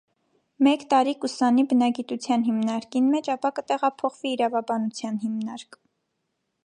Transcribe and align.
Մէկ 0.67 0.85
տարի 0.93 1.11
կ՛ուսանի 1.25 1.65
բնագիտութեան 1.73 2.47
հիմնարկին 2.47 3.11
մէջ, 3.17 3.29
ապա 3.35 3.53
կը 3.59 3.65
տեղափոխուի 3.73 4.33
իրաւաբանութեան 4.39 5.25
հիմնարկ։ 5.27 5.79